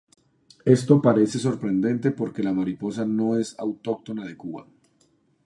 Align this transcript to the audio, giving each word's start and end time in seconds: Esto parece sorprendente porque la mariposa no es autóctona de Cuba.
Esto 0.65 0.99
parece 0.99 1.37
sorprendente 1.37 2.09
porque 2.09 2.41
la 2.41 2.53
mariposa 2.53 3.05
no 3.05 3.37
es 3.37 3.53
autóctona 3.59 4.25
de 4.25 4.35
Cuba. 4.35 4.65